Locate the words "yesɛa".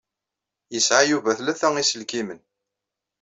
0.73-1.03